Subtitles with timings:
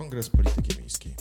[0.00, 1.14] Kongres Polityki Miejskiej.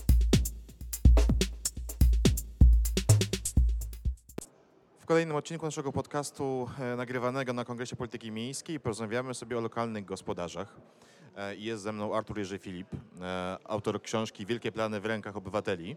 [5.00, 10.06] W kolejnym odcinku naszego podcastu e, nagrywanego na Kongresie Polityki Miejskiej porozmawiamy sobie o lokalnych
[10.06, 10.78] gospodarzach.
[11.38, 12.88] E, Jest ze mną Artur Jerzy Filip,
[13.22, 15.96] e, autor książki Wielkie plany w rękach obywateli.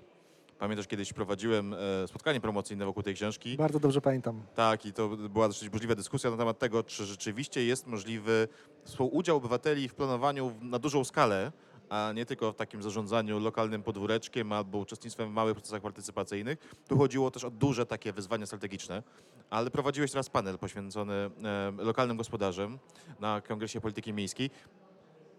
[0.59, 1.75] Pamiętasz, kiedyś prowadziłem
[2.07, 3.57] spotkanie promocyjne wokół tej książki.
[3.57, 4.43] Bardzo dobrze pamiętam.
[4.55, 8.49] Tak, i to była dosyć burzliwa dyskusja na temat tego, czy rzeczywiście jest możliwy
[8.85, 11.53] współudział obywateli w planowaniu na dużą skalę,
[11.93, 16.59] a nie tylko w takim zarządzaniu lokalnym podwóreczkiem albo uczestnictwem w małych procesach partycypacyjnych.
[16.89, 19.03] Tu chodziło też o duże takie wyzwania strategiczne,
[19.51, 21.31] ale prowadziłeś teraz panel poświęcony e,
[21.79, 22.79] lokalnym gospodarzom
[23.21, 24.51] na Kongresie Polityki Miejskiej.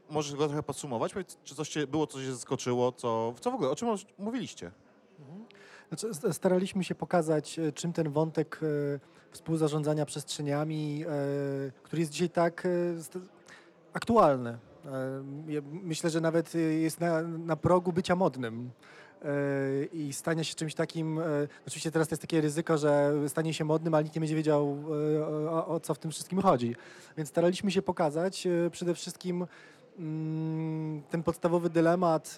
[0.10, 1.14] Możesz go trochę podsumować?
[1.14, 2.92] Powiedz, Czy coś było, co się zaskoczyło?
[2.92, 3.70] Co, co w ogóle?
[3.70, 4.72] O czym mówiliście?
[5.90, 9.00] Znaczy, s- staraliśmy się pokazać, e, czym ten wątek e,
[9.32, 11.06] współzarządzania przestrzeniami,
[11.84, 12.68] który jest dzisiaj tak
[13.94, 14.58] aktualny.
[14.86, 18.72] E, Myślę, że nawet e, jest na, na progu bycia modnym.
[19.22, 19.30] e,
[19.94, 21.20] I stanie się czymś takim.
[21.68, 24.78] Oczywiście teraz to jest takie ryzyko, że stanie się modnym, ale nikt nie będzie wiedział,
[25.50, 26.76] o, o co w tym wszystkim chodzi.
[27.18, 29.48] Więc staraliśmy się pokazać przede wszystkim
[30.00, 32.36] mm, ten podstawowy dylemat,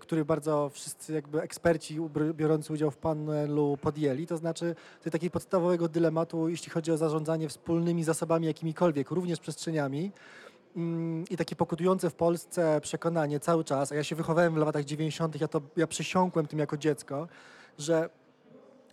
[0.00, 1.98] który bardzo wszyscy jakby eksperci
[2.34, 7.48] biorący udział w panelu podjęli, to znaczy to takiego podstawowego dylematu, jeśli chodzi o zarządzanie
[7.48, 10.12] wspólnymi zasobami jakimikolwiek, również przestrzeniami.
[10.76, 14.84] Mm, I takie pokutujące w Polsce przekonanie cały czas, a ja się wychowałem w latach
[14.84, 17.28] 90., ja to ja przesiąkłem tym jako dziecko,
[17.78, 18.10] że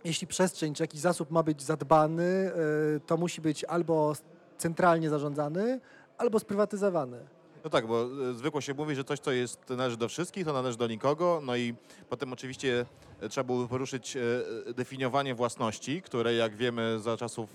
[0.04, 2.52] jeśli przestrzeń czy jakiś zasób ma być zadbany,
[2.96, 4.12] y, to musi być albo
[4.58, 5.80] centralnie zarządzany,
[6.18, 7.37] albo sprywatyzowany.
[7.64, 10.52] No tak, bo e, zwykło się mówi, że coś, co jest, należy do wszystkich, to
[10.52, 11.40] należy do nikogo.
[11.44, 11.74] No i
[12.08, 12.86] potem oczywiście
[13.20, 17.50] e, trzeba było poruszyć e, definiowanie własności, które jak wiemy za czasów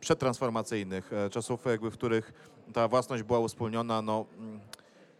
[0.00, 2.32] przedtransformacyjnych, e, czasów jakby, w których
[2.72, 4.60] ta własność była wspólniona, no mm,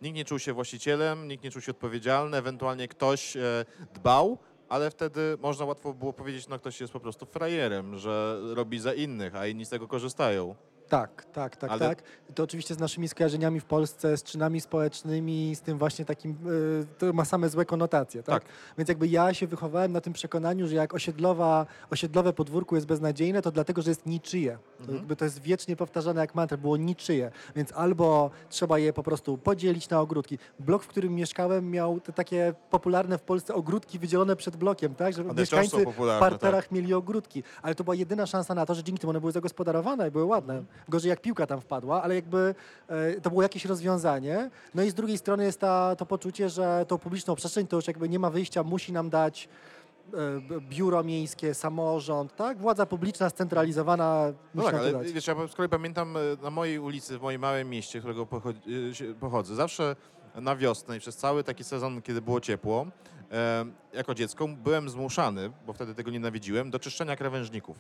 [0.03, 3.37] nikt nie czuł się właścicielem, nikt nie czuł się odpowiedzialny, ewentualnie ktoś
[3.95, 8.79] dbał, ale wtedy można łatwo było powiedzieć, no ktoś jest po prostu frajerem, że robi
[8.79, 10.55] za innych, a inni z tego korzystają.
[10.93, 12.03] Tak, tak, tak, Ale- tak.
[12.35, 16.87] To oczywiście z naszymi skojarzeniami w Polsce, z czynami społecznymi, z tym właśnie takim, y,
[16.99, 18.43] to ma same złe konotacje, tak?
[18.45, 18.53] Tak.
[18.79, 23.43] Więc jakby ja się wychowałem na tym przekonaniu, że jak osiedlowa, osiedlowe podwórko jest beznadziejne,
[23.43, 24.59] to dlatego, że jest niczyje.
[24.83, 24.99] To, Mhm.
[24.99, 27.31] jakby to jest wiecznie powtarzane jak mantra, było niczyje.
[27.57, 30.39] Więc albo trzeba je po prostu podzielić na ogródki.
[30.61, 35.15] Blok, w którym mieszkałem miał te takie popularne w Polsce ogródki wydzielone przed blokiem, tak?
[35.15, 37.43] Że mieszkańcy w popularne, parterach mieli ogródki.
[37.63, 40.25] Ale to była jedyna szansa na to, że dzięki temu one były zagospodarowane i były
[40.25, 40.63] ładne.
[40.89, 42.55] Gorzej jak piłka tam wpadła, ale jakby
[42.89, 44.51] e, to było jakieś rozwiązanie.
[44.75, 47.87] No i z drugiej strony jest ta, to poczucie, że tą publiczną przestrzeń to już
[47.87, 49.49] jakby nie ma wyjścia, musi nam dać
[50.61, 52.59] biuro miejskie, samorząd, tak?
[52.59, 55.13] Władza publiczna scentralizowana No tak, ale dać.
[55.13, 58.23] wiesz, ja z kolei pamiętam e, na mojej ulicy, w moim małym mieście, z którego
[59.11, 59.97] e, pochodzę, zawsze
[60.35, 62.87] na wiosnę i przez cały taki sezon, kiedy było ciepło,
[63.33, 67.77] e, jako dziecko byłem zmuszany, bo wtedy tego nienawidziłem, do czyszczenia krawężników.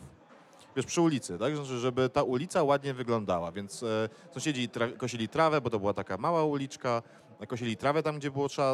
[0.76, 1.56] Wiesz, przy ulicy, tak?
[1.56, 5.94] Znaczy, żeby ta ulica ładnie wyglądała, więc e, sąsiedzi tra- kosili trawę, bo to była
[5.94, 7.02] taka mała uliczka,
[7.48, 8.72] kosili trawę tam, gdzie było trzeba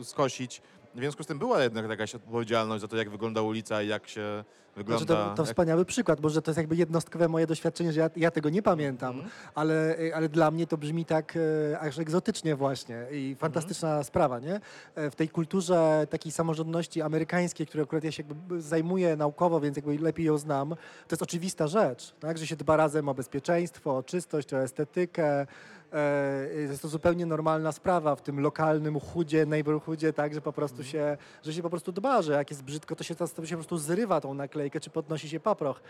[0.00, 0.62] e, skosić.
[0.94, 4.08] W związku z tym była jednak jakaś odpowiedzialność za to, jak wygląda ulica i jak
[4.08, 4.44] się
[4.76, 5.04] wygląda...
[5.04, 5.46] Znaczy to, to jak...
[5.46, 8.62] wspaniały przykład, bo że to jest jakby jednostkowe moje doświadczenie, że ja, ja tego nie
[8.62, 9.30] pamiętam, Mhm.
[9.54, 11.34] ale, ale dla mnie to brzmi tak
[11.72, 14.60] e, aż egzotycznie właśnie i fantastyczna sprawa, nie?
[14.94, 19.76] E, W tej kulturze takiej samorządności amerykańskiej, której akurat ja się jakby zajmuję naukowo, więc
[19.76, 22.38] jakby lepiej ją znam, to jest oczywista rzecz, tak?
[22.38, 25.46] Że się dba razem o bezpieczeństwo, o czystość, o estetykę.
[25.92, 30.84] E, Jest to zupełnie normalna sprawa w tym lokalnym chudzie, neighborhoodzie, tak, że po prostu
[30.84, 33.46] się, że się po prostu dba, że jak jest brzydko, to się, to się po
[33.56, 35.80] prostu zrywa tą naklejkę, czy podnosi się paproch.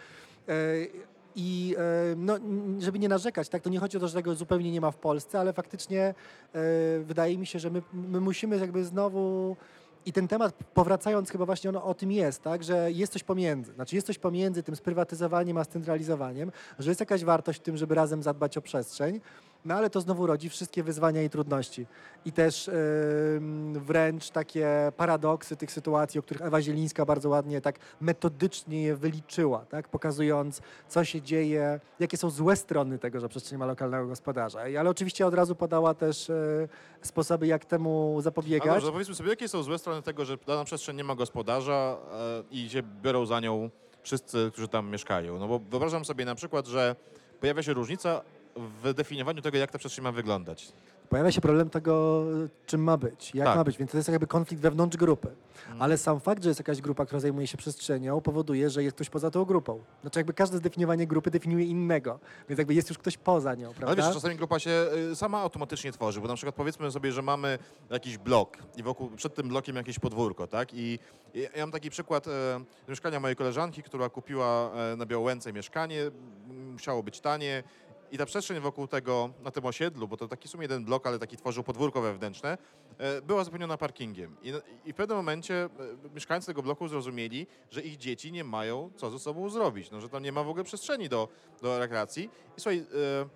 [0.48, 0.52] E,
[1.36, 2.38] I e, no,
[2.78, 4.96] żeby nie narzekać, tak, to nie chodzi o to, że tego zupełnie nie ma w
[4.96, 6.14] Polsce, ale faktycznie e,
[7.00, 9.56] wydaje mi się, że my, my musimy jakby znowu
[10.06, 13.72] i ten temat, powracając chyba właśnie on o tym jest, tak, że jest coś pomiędzy.
[13.72, 17.94] Znaczy jest coś pomiędzy tym sprywatyzowaniem a scentralizowaniem, że jest jakaś wartość w tym, żeby
[17.94, 19.20] razem zadbać o przestrzeń,
[19.64, 21.86] no ale to znowu rodzi wszystkie wyzwania i trudności.
[22.24, 27.78] I też ym, wręcz takie paradoksy tych sytuacji, o których Ewa Zielińska bardzo ładnie tak
[28.00, 33.58] metodycznie je wyliczyła, tak, pokazując, co się dzieje, jakie są złe strony tego, że przestrzeń
[33.58, 34.68] ma lokalnego gospodarza.
[34.68, 36.68] I, ale oczywiście od razu podała też e,
[37.02, 38.74] sposoby, jak temu A zapobiegać.
[38.74, 42.42] dobrze, powiedzmy sobie, jakie są złe strony tego, że dana przestrzeń nie ma gospodarza e,
[42.50, 43.70] i się biorą za nią
[44.02, 45.38] wszyscy, którzy tam mieszkają.
[45.38, 46.96] No bo wyobrażam sobie na przykład, że
[47.40, 48.20] pojawia się różnica
[48.82, 50.72] w definiowaniu tego, jak ta przestrzeń ma wyglądać.
[51.08, 52.24] pojawia się problem tego,
[52.66, 53.56] czym ma być, jak Tak.
[53.56, 55.28] ma być, więc to jest jakby konflikt wewnątrz grupy.
[55.60, 55.82] Mhm.
[55.82, 59.10] Ale sam fakt, że jest jakaś grupa, która zajmuje się przestrzenią, powoduje, że jest ktoś
[59.10, 59.80] poza tą grupą.
[60.02, 62.18] Znaczy jakby każde zdefiniowanie grupy definiuje innego,
[62.48, 63.86] więc jakby jest już ktoś poza nią, prawda?
[63.86, 67.22] Ale wiesz, czasami grupa się y, sama automatycznie tworzy, bo na przykład powiedzmy sobie, że
[67.22, 67.58] mamy
[67.90, 70.74] jakiś blok i wokół, przed tym blokiem jakieś podwórko, tak?
[70.74, 70.98] I,
[71.34, 72.30] ja mam taki przykład e,
[72.88, 76.10] mieszkania mojej koleżanki, która kupiła e, na Białołęce mieszkanie,
[76.72, 77.62] musiało być tanie
[78.12, 81.06] i ta przestrzeń wokół tego, na tym osiedlu, bo to taki w sumie jeden blok,
[81.06, 82.58] ale taki tworzył podwórko wewnętrzne,
[82.98, 84.36] e, była zapełniona parkingiem.
[84.42, 84.52] I,
[84.84, 85.68] I w pewnym momencie e,
[86.14, 90.08] mieszkańcy tego bloku zrozumieli, że ich dzieci nie mają co ze sobą zrobić, no, że
[90.08, 91.28] tam nie ma w ogóle przestrzeni do,
[91.62, 92.30] do rekreacji.
[92.56, 93.28] I słuchaj, e,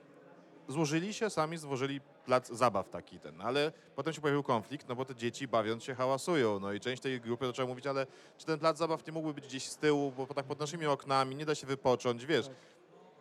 [0.69, 5.05] złożyli się, sami stworzyli plac zabaw taki ten, ale potem się pojawił konflikt, no bo
[5.05, 8.07] te dzieci bawiąc się hałasują, no i część tej grupy zaczęła mówić, ale
[8.39, 11.37] czy ten plac zabaw nie mógłby być gdzieś z tyłu, bo tak pod naszymi oknami
[11.37, 12.51] nie da się wypocząć, wiesz.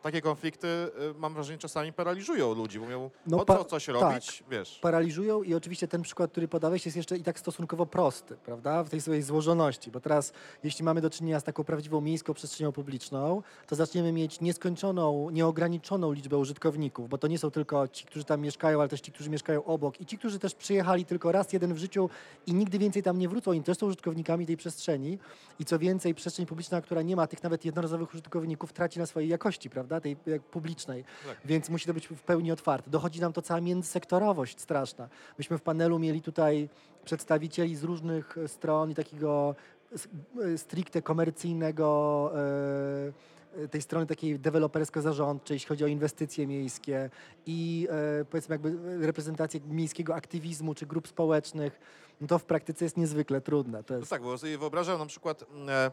[0.04, 0.90] Takie konflikty, y,
[1.20, 3.96] mam wrażenie, czasami paraliżują ludzi, bo mówią, No po co coś tak.
[3.96, 4.80] robić, wiesz.
[4.80, 8.90] paraliżują i oczywiście ten przykład, który podałeś jest jeszcze i tak stosunkowo prosty, prawda, w
[8.90, 10.34] tej swojej złożoności, bo teraz
[10.64, 16.12] jeśli mamy do czynienia z taką prawdziwą miejską przestrzenią publiczną, to zaczniemy mieć nieskończoną, nieograniczoną
[16.12, 19.30] liczbę użytkowników, bo to nie są tylko ci, którzy tam mieszkają, ale też ci, którzy
[19.30, 22.10] mieszkają obok i ci, którzy też przyjechali tylko raz jeden w życiu
[22.48, 25.20] i nigdy więcej tam nie wrócą, oni też są użytkownikami tej przestrzeni
[25.60, 29.30] i co więcej, przestrzeń publiczna, która nie ma tych nawet jednorazowych użytkowników, traci na swojej
[29.30, 31.38] jakości, prawda, tej jak publicznej, Tak.
[31.46, 32.90] więc musi to być w pełni otwarte.
[32.92, 35.10] Dochodzi nam to cała międzysektorowość straszna.
[35.38, 36.70] Myśmy w panelu mieli tutaj
[37.06, 39.56] przedstawicieli z różnych e, stron i takiego
[39.94, 40.08] s-
[40.54, 47.10] e, stricte komercyjnego, e, e, tej strony takiej dewelopersko-zarządczej, jeśli chodzi o inwestycje miejskie
[47.46, 47.88] i
[48.22, 51.80] e, powiedzmy jakby reprezentację miejskiego aktywizmu czy grup społecznych,
[52.22, 53.84] no to w praktyce jest niezwykle trudne.
[53.84, 55.92] To No jest, tak, bo sobie wyobrażam na przykład, e,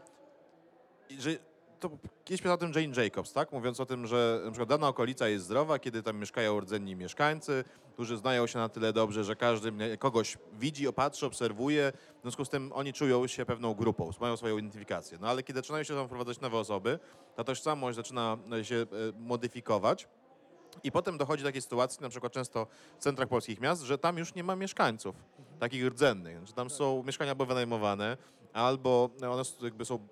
[1.19, 1.31] że
[1.81, 1.89] to
[2.25, 3.51] kiedyś pisał o tym Jane Jacobs, tak?
[3.51, 7.63] Mówiąc o tym, że na przykład dana okolica jest zdrowa, kiedy tam mieszkają rdzenni mieszkańcy,
[7.93, 12.49] którzy znają się na tyle dobrze, że każdy kogoś widzi, opatrzy, obserwuje, w związku z
[12.49, 15.17] tym oni czują się pewną grupą, mają swoją identyfikację.
[15.21, 16.99] No ale kiedy zaczynają się tam wprowadzać nowe osoby,
[17.35, 18.85] ta tożsamość zaczyna e, się e,
[19.19, 20.07] modyfikować,
[20.83, 22.67] i potem dochodzi do takiej sytuacji, na przykład często
[22.99, 25.15] w centrach polskich miast, że tam już nie ma mieszkańców
[25.59, 26.47] takich rdzennych.
[26.47, 28.17] Że tam są mieszkania albo wynajmowane,
[28.53, 30.07] albo one jakby są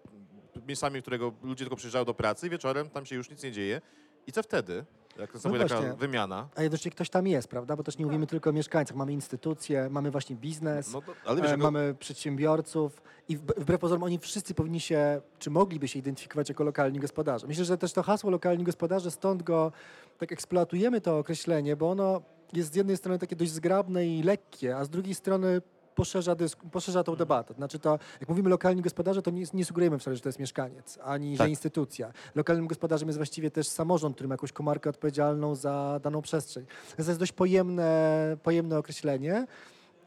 [0.68, 3.82] miejscami, którego ludzie tylko przyjeżdżają do pracy i wieczorem tam się już nic nie dzieje.
[4.28, 4.86] I co wtedy?
[5.20, 5.94] Jak taka No właśnie.
[5.94, 6.50] wymiana.
[6.56, 7.76] a jednocześnie ktoś tam jest, prawda?
[7.76, 10.94] Bo też nie mówimy tylko o mieszkańcach, mamy instytucje, mamy właśnie biznes.
[10.94, 15.22] No to, wiesz, E, jako, Mamy przedsiębiorców i wb- wbrew pozorom oni wszyscy powinni się,
[15.40, 17.48] czy mogliby się identyfikować jako lokalni gospodarze.
[17.48, 19.72] Myślę, że też to hasło lokalni gospodarze, stąd go
[20.18, 22.22] tak eksploatujemy to określenie, bo ono
[22.54, 25.62] jest z jednej strony takie dość zgrabne i lekkie, a z drugiej strony
[26.00, 27.54] poszerza, dysk- poszerza tą debatę.
[27.54, 31.00] Znaczy to, jak mówimy lokalni gospodarze, to nie, nie sugerujemy wcale, że to jest mieszkaniec,
[31.04, 31.46] ani Tak.
[31.48, 32.12] że instytucja.
[32.36, 36.66] Lokalnym gospodarzem jest właściwie też samorząd, który ma jakąś komarkę odpowiedzialną za daną przestrzeń.
[36.98, 39.48] Więc to jest dość pojemne, pojemne określenie.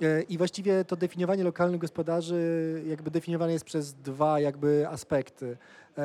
[0.03, 5.57] E, I właściwie to definiowanie lokalnych gospodarzy jakby definiowane jest przez dwa jakby aspekty.
[5.99, 6.03] E,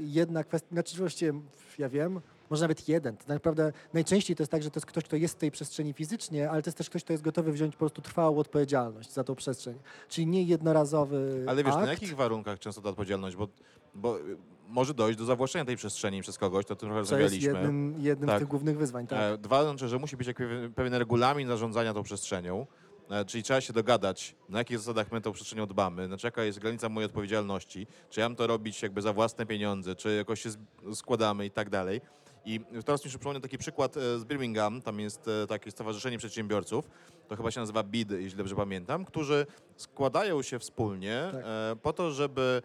[0.00, 1.32] Jedna kwestia, znaczy właściwie
[1.78, 3.16] ja wiem, może nawet jeden.
[3.16, 5.92] To naprawdę najczęściej to jest tak, że to jest ktoś, kto jest w tej przestrzeni
[5.92, 9.24] fizycznie, ale to jest też ktoś, kto jest gotowy wziąć po prostu trwałą odpowiedzialność za
[9.24, 9.78] tą przestrzeń.
[10.08, 11.84] Czyli nie jednorazowy ale wiesz, akt.
[11.84, 13.36] na jakich warunkach często ta odpowiedzialność?
[13.36, 13.48] Bo,
[13.94, 14.22] bo y,
[14.68, 17.52] może dojść do zawłaszczenia tej przestrzeni przez kogoś, to tym trochę co jest rozmawialiśmy.
[17.60, 18.38] jednym, jednym Tak.
[18.38, 19.06] z tych głównych wyzwań.
[19.06, 19.18] Tak.
[19.20, 20.28] E, Dwa, znaczy, że musi być
[20.74, 22.66] pewien- regulamin zarządzania tą przestrzenią,
[23.10, 26.58] e, czyli trzeba się dogadać, na jakich zasadach my tą przestrzenią dbamy, znaczy jaka jest
[26.58, 30.50] granica mojej odpowiedzialności, czy ja mam to robić jakby za własne pieniądze, czy jakoś się
[30.94, 32.00] składamy i tak dalej.
[32.44, 36.18] I teraz mi się przypomniał taki przykład e, z Birmingham, tam jest e, takie stowarzyszenie
[36.18, 36.90] przedsiębiorców,
[37.28, 41.44] to chyba się nazywa BID, jeśli dobrze pamiętam, którzy składają się wspólnie Tak.
[41.44, 42.62] e, po to, żeby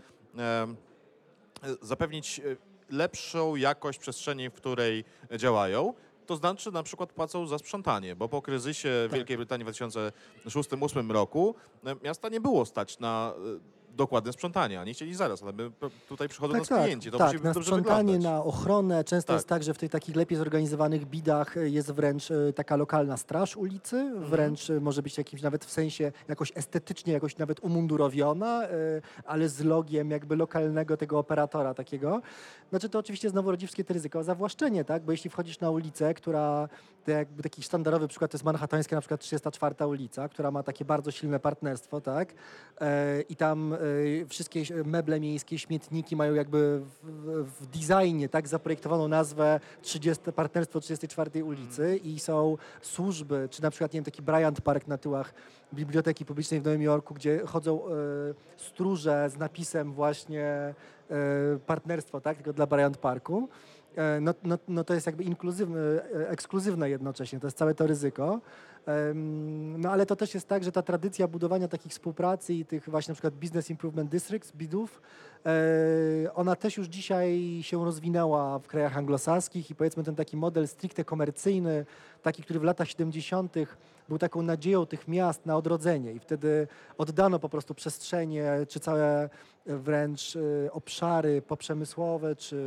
[1.82, 2.42] zapewnić
[2.90, 5.06] lepszą jakość przestrzeni, w której
[5.38, 5.94] działają.
[6.26, 9.18] To znaczy na przykład płacą za sprzątanie, bo po kryzysie w Tak.
[9.18, 11.56] Wielkiej Brytanii w 2006-2008 roku
[12.04, 13.34] miasta nie było stać na
[13.96, 14.82] dokładne sprzątanie.
[14.82, 15.72] Oni chcieli zaraz, ale my
[16.10, 18.24] tutaj przychodzą nas klienci, to tak, musi na dobrze sprzątanie, wyglądać.
[18.32, 19.04] na ochronę.
[19.04, 19.36] Często Tak.
[19.38, 23.18] jest tak, że w tych takich lepiej zorganizowanych bidach e, jest wręcz e, taka lokalna
[23.18, 24.26] straż ulicy, Mhm.
[24.26, 28.64] wręcz e, może być jakimś nawet w sensie jakoś estetycznie, jakoś nawet umundurowiona,
[29.26, 32.22] ale z logiem jakby lokalnego tego operatora takiego.
[32.70, 35.04] Znaczy to oczywiście znowu rodzi wszystkie te ryzyko zawłaszczenie, tak?
[35.04, 36.70] Bo jeśli wchodzisz na ulicę, która
[37.06, 40.86] to jakby taki sztandarowy przykład to jest manhattańska na przykład 34 ulica, która ma takie
[40.86, 42.34] bardzo silne partnerstwo, tak?
[43.30, 43.76] I tam
[44.30, 51.44] wszystkie meble miejskie, śmietniki mają jakby w, w, designie tak zaprojektowaną nazwę 30, partnerstwo 34
[51.44, 55.34] ulicy i są służby, czy na przykład nie wiem, taki Bryant Park na tyłach
[55.74, 57.90] Biblioteki Publicznej w Nowym Jorku, gdzie chodzą e,
[58.58, 60.74] stróże z napisem właśnie e,
[61.66, 63.50] partnerstwo, tak, tylko dla Bryant Parku.
[63.96, 67.88] E, No, no, no to jest jakby inkluzywne, e, ekskluzywne jednocześnie, to jest całe to
[67.88, 68.42] ryzyko.
[69.78, 73.12] No ale to też jest tak, że ta tradycja budowania takich współpracy i tych właśnie
[73.12, 75.02] na przykład Business Improvement Districts, BIDów,
[75.46, 80.68] e, ona też już dzisiaj się rozwinęła w krajach anglosaskich i powiedzmy ten taki model
[80.68, 81.86] stricte komercyjny,
[82.22, 83.56] taki, który w latach 70.
[84.14, 86.68] był taką nadzieją tych miast na odrodzenie i wtedy
[86.98, 89.30] oddano po prostu przestrzenie, czy całe
[89.66, 92.58] wręcz e, obszary poprzemysłowe, czy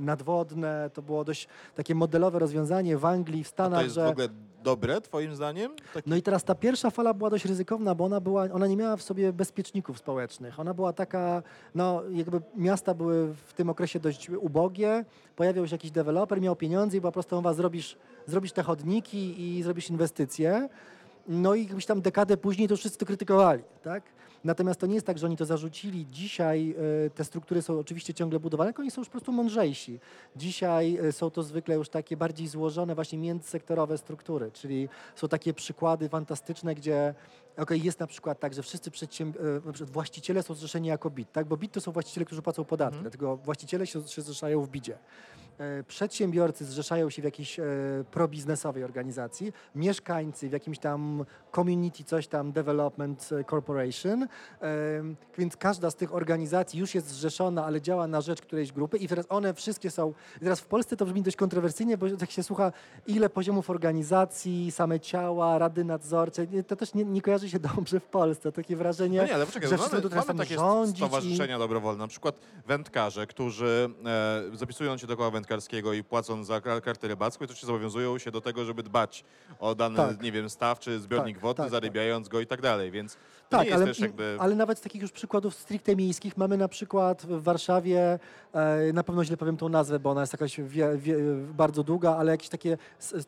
[0.00, 0.90] nadwodne.
[0.94, 4.06] To było dość takie modelowe rozwiązanie w Anglii, w A Stanach, to jest że...
[4.06, 4.28] w ogóle
[4.62, 5.72] dobre, twoim zdaniem?
[5.94, 8.76] Taki No i teraz ta pierwsza fala była dość ryzykowna, bo ona, była, ona nie
[8.76, 10.60] miała w sobie bezpieczników społecznych.
[10.60, 11.42] Ona była taka,
[11.74, 15.04] no jakby miasta były w tym okresie dość ubogie,
[15.38, 19.62] pojawiał się jakiś deweloper, miał pieniądze i po prostu mowa zrobisz, zrobisz te chodniki i
[19.62, 20.68] zrobisz inwestycje.
[21.28, 24.02] No i jakbyś tam dekadę później to wszyscy to krytykowali, tak?
[24.44, 26.06] Natomiast to nie jest tak, że oni to zarzucili.
[26.10, 26.74] Dzisiaj
[27.06, 30.00] e, te struktury są oczywiście ciągle budowane, tylko oni są już po prostu mądrzejsi.
[30.36, 35.54] Dzisiaj e, są to zwykle już takie bardziej złożone, właśnie międzysektorowe struktury, czyli są takie
[35.54, 37.14] przykłady fantastyczne, gdzie
[37.56, 38.90] okej, jest na przykład tak, że wszyscy
[39.20, 41.46] e, właściciele są zrzeszeni jako BIT, tak?
[41.46, 43.02] bo BIT to są właściciele, którzy płacą podatki, Mhm.
[43.02, 44.98] dlatego właściciele się, się zrzeszają w BIdzie.
[45.58, 47.64] E, Przedsiębiorcy zrzeszają się w jakiejś e,
[48.10, 51.24] probiznesowej organizacji, mieszkańcy w jakimś tam
[51.54, 54.26] community, coś tam, development e, corporation,
[55.38, 59.08] więc każda z tych organizacji już jest zrzeszona, ale działa na rzecz którejś grupy i
[59.08, 62.72] teraz one wszystkie są, teraz w Polsce to brzmi dość kontrowersyjnie, bo tak się słucha,
[63.06, 68.04] ile poziomów organizacji, same ciała, rady nadzorcze, to też nie, nie kojarzy się dobrze w
[68.06, 71.06] Polsce, takie wrażenie, No nie, ale poczekaj, że mamy, wszyscy mamy tam takie rządzić i-
[71.06, 73.90] stowarzyszenia dobrowolne, na przykład wędkarze, którzy
[74.52, 76.82] e, zapisują się do koła wędkarskiego i płacą za kar-
[77.44, 79.24] i to się zobowiązują się do tego, żeby dbać
[79.58, 80.22] o dany, Tak.
[80.22, 83.16] nie wiem, staw czy zbiornik Tak, wodny, tak, zarybiając go i tak dalej, więc
[83.48, 84.36] Tak, ale, jakby...
[84.38, 88.18] ale nawet z takich już przykładów stricte miejskich mamy na przykład w Warszawie,
[88.52, 91.16] e, na pewno źle powiem tą nazwę, bo ona jest jakaś wie, wie,
[91.56, 92.78] bardzo długa, ale jakieś takie,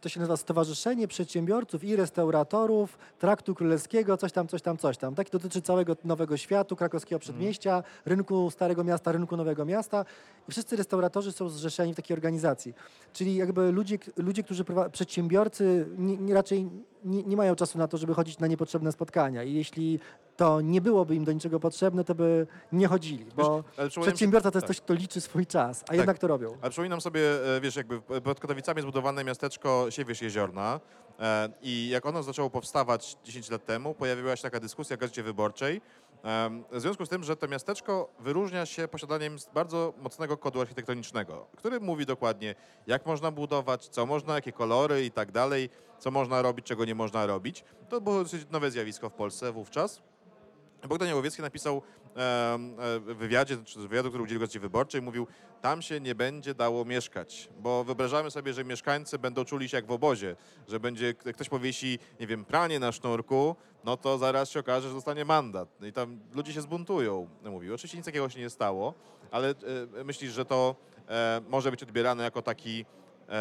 [0.00, 5.14] to się nazywa Stowarzyszenie Przedsiębiorców i Restauratorów Traktu Królewskiego, coś tam, coś tam, coś tam.
[5.14, 10.04] Tak dotyczy całego Nowego Światu, krakowskiego przedmieścia, rynku Starego Miasta, rynku Nowego Miasta
[10.48, 12.74] i wszyscy restauratorzy są zrzeszeni w takiej organizacji.
[13.12, 16.70] Czyli jakby ludzie, ludzie którzy przedsiębiorcy nie, nie, raczej
[17.04, 20.00] nie, nie mają czasu na to, żeby chodzić na niepotrzebne spotkania i jeśli
[20.37, 24.59] to nie byłoby im do niczego potrzebne, to by nie chodzili, bo się- przedsiębiorca to
[24.59, 24.76] jest tak.
[24.76, 26.57] ktoś, kto liczy swój czas, a jednak to robią.
[26.62, 27.21] Ale przypominam sobie,
[27.57, 30.81] e, wiesz, jakby pod Katowicami zbudowane miasteczko Siewierz Jeziorna
[31.21, 35.23] e, i jak ono zaczęło powstawać 10 lat temu, pojawiła się taka dyskusja w Gazecie
[35.23, 35.81] Wyborczej,
[36.72, 41.80] w związku z tym, że to miasteczko wyróżnia się posiadaniem bardzo mocnego kodu architektonicznego, który
[41.80, 42.54] mówi dokładnie,
[42.86, 46.94] jak można budować, co można, jakie kolory i tak dalej, co można robić, czego nie
[46.94, 47.64] można robić.
[47.88, 50.02] To było dosyć nowe zjawisko w Polsce wówczas.
[50.88, 51.80] Bogdan Jałowiecki napisał e,
[52.99, 55.26] w wywiadzie, czy wywiadu, który udzielił Gazecie Wyborczej, mówił,
[55.60, 59.87] tam się nie będzie dało mieszkać, bo wyobrażamy sobie, że mieszkańcy będą czuli się jak
[59.87, 60.37] w obozie,
[60.68, 64.94] że będzie, ktoś powiesi, nie wiem, pranie na sznurku, no to zaraz się okaże, że
[64.94, 65.68] dostanie mandat.
[65.82, 67.75] I tam ludzie się zbuntują, mówił.
[67.75, 68.94] Oczywiście nic takiego się nie stało,
[69.30, 69.54] ale
[70.00, 70.76] e, myślisz, że to
[71.08, 72.84] e, może być odbierane jako taki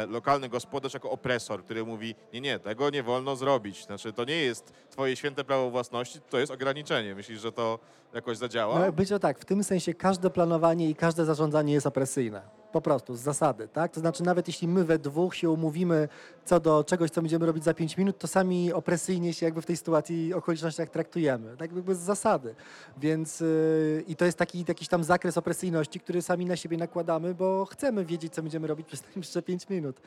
[0.07, 3.85] lokalny gospodarz jako opresor, który mówi, nie, nie, tego nie wolno zrobić.
[3.85, 7.15] Znaczy, to nie jest twoje święte prawo własności, to jest ograniczenie.
[7.15, 7.79] Myślisz, że to
[8.13, 8.79] jakoś zadziała?
[8.79, 12.58] No, być to tak, w tym sensie każde planowanie i każde zarządzanie jest opresyjne.
[12.71, 13.91] Po prostu, z zasady, tak?
[13.91, 16.07] To znaczy nawet jeśli my we dwóch się umówimy
[16.45, 19.65] co do czegoś, co będziemy robić za pięć minut, to sami opresyjnie się jakby w
[19.65, 21.57] tej sytuacji, okolicznościach traktujemy.
[21.57, 22.55] Tak jakby z zasady.
[22.97, 27.35] Więc yy, i to jest taki jakiś tam zakres opresyjności, który sami na siebie nakładamy,
[27.35, 30.01] bo chcemy wiedzieć, co będziemy robić przez najbliższe pięć minut.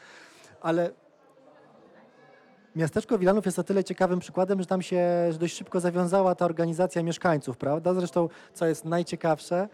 [0.61, 0.91] Ale
[2.77, 7.03] Miasteczko Wilanów jest o tyle ciekawym przykładem, że tam się dość szybko zawiązała ta organizacja
[7.03, 7.95] mieszkańców, prawda?
[7.95, 9.69] Zresztą, co jest najciekawsze,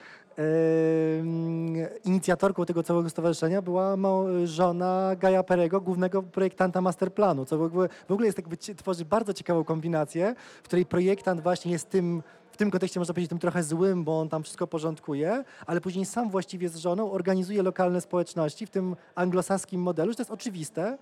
[2.05, 3.97] inicjatorką tego całego stowarzyszenia była
[4.45, 7.89] żona Gaja Perego, głównego projektanta masterplanu, co w ogóle,
[8.27, 13.01] jest cie- tworzy bardzo ciekawą kombinację, w której projektant właśnie jest tym w tym kontekście
[13.01, 16.77] można powiedzieć tym trochę złym, bo on tam wszystko porządkuje, ale później sam właściwie z
[16.77, 20.99] żoną organizuje lokalne społeczności w tym anglosaskim modelu, że to jest oczywiste.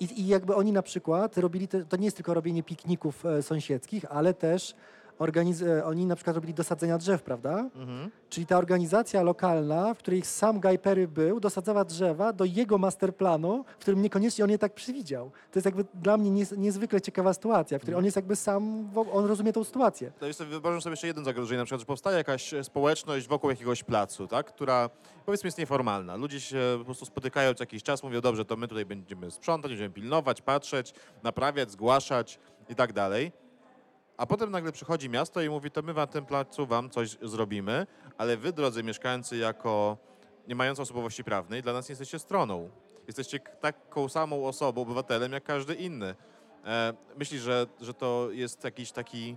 [0.00, 3.42] I, I jakby oni na przykład robili, te, to nie jest tylko robienie pikników e,
[3.42, 4.74] sąsiedzkich, ale też
[5.18, 7.70] organiz, e, oni na przykład robili dosadzenia drzew, prawda?
[7.74, 8.10] Mhm.
[8.28, 13.64] Czyli ta organizacja lokalna, w której sam Guy Perry był, dosadzała drzewa do jego masterplanu,
[13.78, 15.30] w którym niekoniecznie on je tak przewidział.
[15.30, 18.90] To jest jakby dla mnie nies, niezwykle ciekawa sytuacja, w której on jest jakby sam,
[19.12, 20.12] on rozumie tą sytuację.
[20.20, 23.82] To jest, wyobrażam sobie jeszcze jeden zagrożenie, na przykład, że powstaje jakaś społeczność wokół jakiegoś
[23.82, 24.90] placu, tak, która
[25.26, 26.16] powiedzmy jest nieformalna.
[26.16, 29.70] Ludzie się po prostu spotykają co jakiś czas, mówią, dobrze, to my tutaj będziemy sprzątać,
[29.70, 33.32] będziemy pilnować, patrzeć, naprawiać, zgłaszać i tak dalej.
[34.16, 37.86] A potem nagle przychodzi miasto i mówi, to my na tym placu wam coś zrobimy,
[38.18, 39.96] ale wy, drodzy mieszkańcy, jako
[40.48, 42.70] nie mający osobowości prawnej, dla nas nie jesteście stroną.
[43.06, 46.14] Jesteście taką samą osobą, obywatelem, jak każdy inny.
[46.64, 49.36] E, myślisz, że, że to jest jakiś taki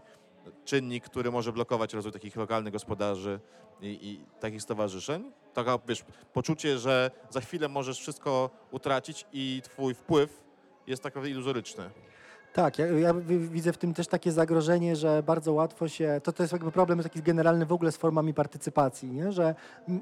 [0.66, 3.40] czynnik, który może blokować rozwój takich lokalnych gospodarzy
[3.82, 5.32] i, i takich stowarzyszeń?
[5.54, 10.44] Taka, wiesz, poczucie, że za chwilę możesz wszystko utracić i twój wpływ
[10.88, 11.90] jest tak naprawdę iluzoryczny.
[12.54, 16.32] Tak, ja, ja wi- widzę w tym też takie zagrożenie, że bardzo łatwo się, to,
[16.32, 19.32] to jest jakby problem taki generalny w ogóle z formami partycypacji, nie?
[19.32, 19.56] że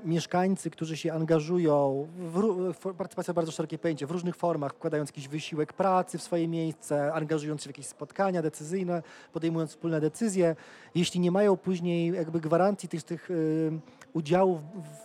[0.06, 5.28] mieszkańcy, którzy się angażują, w, w, partycypacja bardzo szerokie pojęcie, w różnych formach, wkładając jakiś
[5.28, 10.56] wysiłek pracy w swoje miejsce, angażując się w jakieś spotkania decyzyjne, podejmując wspólne decyzje,
[10.96, 13.72] jeśli nie mają później jakby gwarancji tych, tych y,
[14.14, 14.60] udziałów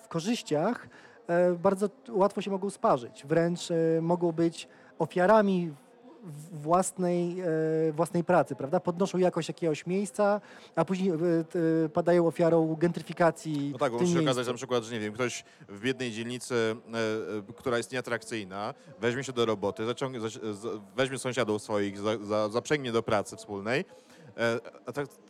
[0.05, 0.89] w korzyściach,
[1.29, 4.69] e, bardzo łatwo się mogą sparzyć, wręcz e, mogą być
[4.99, 5.92] ofiarami w-
[6.53, 8.81] własnej, e, własnej pracy, prawda?
[8.81, 10.41] Podnoszą jakość jakiegoś miejsca,
[10.77, 11.59] a później e, t-
[11.93, 15.45] padają ofiarą gentryfikacji No tak, bo może się okazać na przykład, że nie wiem, ktoś
[15.69, 16.99] w biednej dzielnicy, e,
[17.49, 20.21] e, która jest nieatrakcyjna, weźmie się do roboty, zaciągnie,
[20.97, 23.85] weźmie sąsiadów swoich, za, za, zaprzęgnie do pracy wspólnej, e,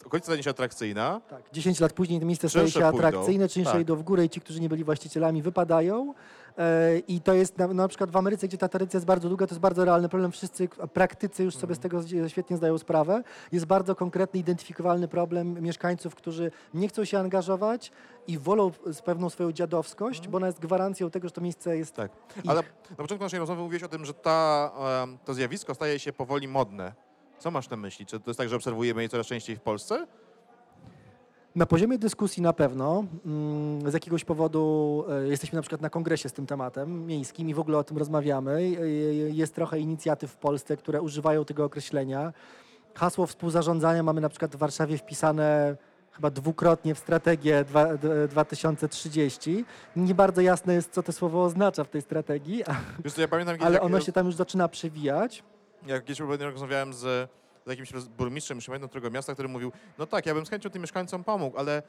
[0.04, 3.80] okolica stanie się atrakcyjna, Tak, 10 lat później te miejsce staje się atrakcyjne, czynsze Tak.
[3.80, 6.14] idą w górę i ci, którzy nie byli właścicielami, wypadają.
[6.58, 9.46] E, I to jest na, na przykład w Ameryce, gdzie ta tradycja jest bardzo długa,
[9.46, 10.32] to jest bardzo realny problem.
[10.32, 13.22] Wszyscy praktycy już sobie z tego z- świetnie zdają sprawę.
[13.52, 17.92] Jest bardzo konkretny, identyfikowalny problem mieszkańców, którzy nie chcą się angażować
[18.26, 21.94] i wolą z pewną swoją dziadowskość, bo ona jest gwarancją tego, że to miejsce jest
[21.94, 22.10] Tak.
[22.36, 22.50] ich.
[22.50, 24.70] Ale na początku naszej rozmowy mówiłeś o tym, że ta,
[25.24, 26.92] to zjawisko staje się powoli modne.
[27.42, 28.06] Co masz na myśli?
[28.06, 30.06] Czy to jest tak, że obserwujemy je coraz częściej w Polsce?
[31.54, 33.04] Na poziomie dyskusji na pewno.
[33.26, 37.54] Mm, Z jakiegoś powodu e, jesteśmy na przykład na kongresie z tym tematem miejskim i
[37.54, 38.52] w ogóle o tym rozmawiamy.
[38.52, 38.64] E,
[39.30, 42.32] Jest trochę inicjatyw w Polsce, które używają tego określenia.
[42.94, 45.76] Hasło współzarządzania mamy na przykład w Warszawie wpisane
[46.12, 49.64] chyba dwukrotnie w strategię dwa- d- 2030.
[49.96, 52.62] Nie bardzo jasne jest, co to słowo oznacza w tej strategii,
[53.04, 55.42] Wiesz co, ja pamiętam ale jak, ono się tam już zaczyna przewijać.
[55.86, 57.30] Jak kiedyś rozmawiałem z,
[57.66, 60.70] z jakimś burmistrzem, już pamiętam którego miasta, który mówił, no tak, ja bym z chęcią
[60.70, 61.82] tym mieszkańcom pomógł, ale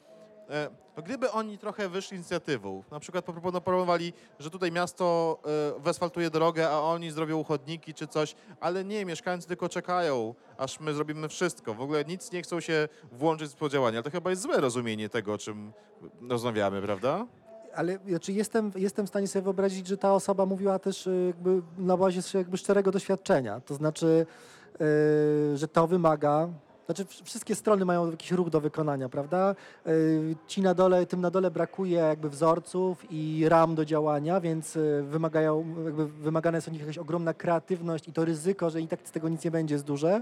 [0.49, 5.37] e, no gdyby oni trochę wyszli inicjatywą, na przykład proponowali, że tutaj miasto
[5.77, 10.79] e, wyasfaltuje drogę, a oni zrobią chodniki czy coś, ale nie, mieszkańcy tylko czekają, aż
[10.79, 11.73] my zrobimy wszystko.
[11.73, 15.09] W ogóle nic nie chcą się włączyć w współdziałanie, ale to chyba jest złe rozumienie
[15.09, 15.73] tego, o czym
[16.29, 17.25] rozmawiamy, prawda?
[17.75, 21.61] Ale znaczy jestem, jestem w stanie sobie wyobrazić, że ta osoba mówiła też y, jakby
[21.77, 23.59] na bazie jakby szczerego doświadczenia.
[23.59, 24.25] To znaczy,
[25.53, 26.49] y, że to wymaga.
[26.85, 29.55] Znaczy, wsz- wszystkie strony mają jakiś ruch do wykonania, prawda?
[29.87, 34.75] Y, Ci na dole, tym na dole brakuje jakby wzorców i ram do działania, więc
[34.75, 38.87] y, wymagają, jakby wymagana jest od nich jakaś ogromna kreatywność i to ryzyko, że i
[38.87, 40.21] tak z tego nic nie będzie, jest duże.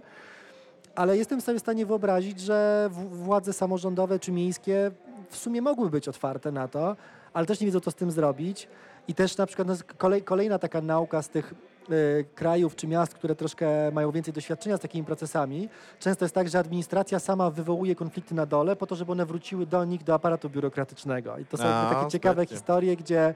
[0.95, 4.91] Ale jestem sobie w stanie wyobrazić, że władze samorządowe czy miejskie
[5.29, 6.95] w sumie mogły być otwarte na to,
[7.33, 8.67] ale też nie wiedzą, co z tym zrobić.
[9.07, 11.53] I też na przykład no, kolej, kolejna taka nauka z tych
[11.91, 15.69] y, krajów czy miast, które troszkę mają więcej doświadczenia z takimi procesami.
[15.99, 19.65] Często jest tak, że administracja sama wywołuje konflikty na dole po to, żeby one wróciły
[19.65, 21.37] do nich, do aparatu biurokratycznego.
[21.37, 23.33] I to są A, takie ciekawe historie, gdzie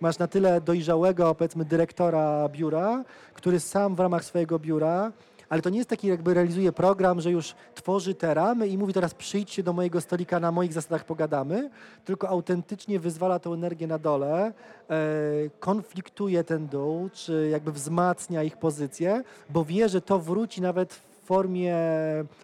[0.00, 5.12] masz na tyle dojrzałego, powiedzmy, dyrektora biura, który sam w ramach swojego biura
[5.48, 8.92] ale to nie jest taki jakby realizuje program, że już tworzy te ramy i mówi
[8.92, 11.70] teraz przyjdźcie do mojego stolika, na moich zasadach pogadamy,
[12.04, 14.52] tylko autentycznie wyzwala tą energię na dole, e,
[15.60, 21.24] konfliktuje ten dół, czy jakby wzmacnia ich pozycję, bo wie, że to wróci nawet w
[21.24, 21.76] formie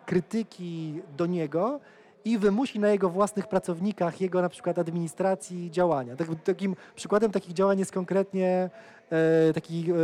[0.07, 1.81] krytyki do niego
[2.25, 6.17] i wymusi na jego własnych pracownikach, jego na przykład administracji działania.
[6.17, 8.71] Tak, takim przykładem takich działań jest konkretnie
[9.11, 9.95] e, taki e,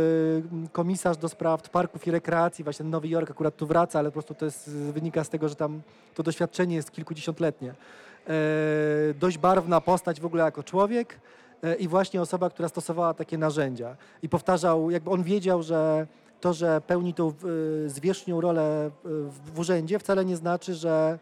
[0.71, 4.33] komisarz do spraw parków i rekreacji, właśnie Nowy Jork akurat tu wraca, ale po prostu
[4.33, 5.81] to jest, wynika z tego, że tam
[6.15, 7.69] to doświadczenie jest kilkudziesiątletnie.
[7.69, 8.33] E,
[9.19, 11.19] dość barwna postać w ogóle jako człowiek
[11.79, 13.95] i właśnie osoba, która stosowała takie narzędzia.
[14.23, 16.07] I powtarzał, jakby on wiedział, że
[16.39, 17.33] to, że pełni tą
[17.87, 18.91] zwierzchnią rolę
[19.53, 21.19] w urzędzie wcale nie znaczy, że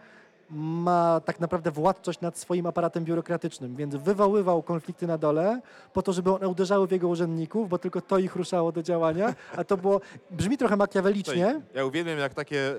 [0.51, 5.61] ma tak naprawdę władczość nad swoim aparatem biurokratycznym, więc wywoływał konflikty na dole
[5.93, 9.35] po to, żeby one uderzały w jego urzędników, bo tylko to ich ruszało do działania,
[9.55, 12.75] a to było, brzmi trochę makiawelicznie, Ja uwielbiam, jak takie e,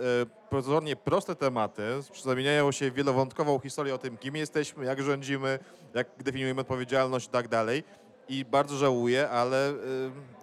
[0.50, 1.82] pozornie proste tematy
[2.22, 5.58] zamieniają się w wielowątkową historię o tym, kim jesteśmy, jak rządzimy,
[5.94, 7.84] jak definiujemy odpowiedzialność i tak dalej.
[8.30, 9.74] I bardzo żałuję, ale e,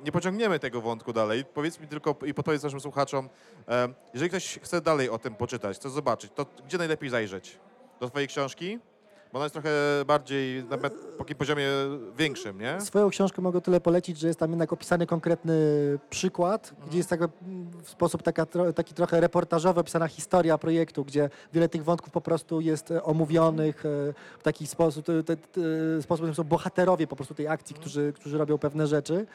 [0.03, 1.45] nie pociągniemy tego wątku dalej.
[1.45, 3.29] Powiedz mi tylko i podpowiedz naszym słuchaczom,
[3.67, 7.59] e, jeżeli ktoś chce dalej o tym poczytać, chce zobaczyć, to gdzie najlepiej zajrzeć?
[7.99, 8.79] Do twojej książki?
[9.33, 9.69] Bo ona jest trochę
[10.07, 10.77] bardziej na
[11.17, 11.67] takim poziomie
[12.17, 12.81] większym, nie?
[12.81, 15.53] Swoją książkę mogę tyle polecić, że jest tam jednak opisany konkretny
[16.09, 21.29] przykład, gdzie jest jakby mm, w sposób taka, taki trochę reportażowy opisana historia projektu, gdzie
[21.53, 23.89] wiele tych wątków po prostu jest e, omówionych e,
[24.39, 25.61] w taki sposób, te, te, te,
[26.01, 29.25] sposób, że są bohaterowie po prostu tej akcji, którzy, którzy robią pewne rzeczy.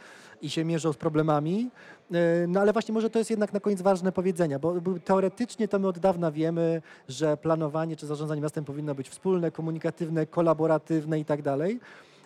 [0.42, 1.70] I się mierzą z problemami.
[2.12, 4.74] E, No ale właśnie może to jest jednak na koniec ważne powiedzenia, bo
[5.05, 10.26] teoretycznie to my od dawna wiemy, że planowanie czy zarządzanie miastem powinno być wspólne, komunikatywne,
[10.26, 11.81] kolaboratywne i tak dalej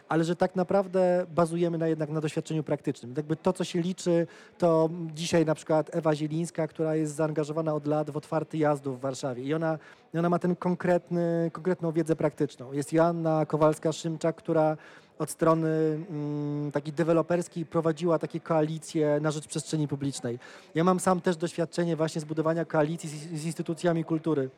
[0.08, 3.14] ale że tak naprawdę bazujemy na, jednak na doświadczeniu praktycznym.
[3.16, 4.26] Jakby to, co się liczy,
[4.58, 9.00] to dzisiaj na przykład Ewa Zielińska, która jest zaangażowana od lat w otwarty jazdów w
[9.00, 9.78] Warszawie i ona,
[10.14, 12.72] ona ma ten konkretny, konkretną wiedzę praktyczną.
[12.72, 14.76] Jest Joanna Kowalska-Szymczak, która
[15.18, 15.68] od strony
[16.10, 20.38] mm, takiej deweloperskiej prowadziła takie koalicje na rzecz przestrzeni publicznej.
[20.74, 24.50] Ja mam sam też doświadczenie właśnie zbudowania koalicji z, z instytucjami kultury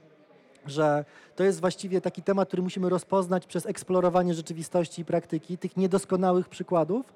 [0.66, 1.04] że
[1.36, 6.48] to jest właściwie taki temat, który musimy rozpoznać przez eksplorowanie rzeczywistości i praktyki, tych niedoskonałych
[6.48, 7.14] przykładów,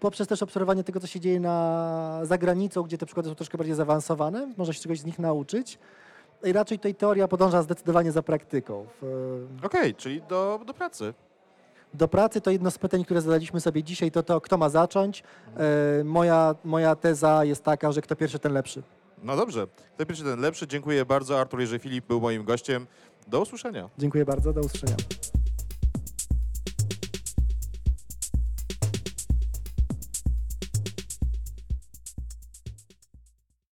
[0.00, 3.58] poprzez też obserwowanie tego, co się dzieje na, za granicą, gdzie te przykłady są troszkę
[3.58, 5.78] bardziej zaawansowane, można się czegoś z nich nauczyć.
[6.44, 8.86] I raczej tutaj teoria podąża zdecydowanie za praktyką.
[9.62, 11.14] Okej, czyli do, do pracy.
[11.94, 15.22] do pracy to jedno z pytań, które zadaliśmy sobie dzisiaj, to to, kto ma zacząć.
[16.00, 18.82] E, moja, moja teza jest taka, że kto pierwszy, ten lepszy.
[19.22, 20.66] No dobrze, kto pierwszy, ten lepszy.
[20.66, 21.40] Dziękuję bardzo.
[21.40, 22.86] Artur Jerzy Filip był moim gościem.
[23.26, 23.90] Do usłyszenia.
[23.98, 24.96] Dziękuję bardzo, do usłyszenia.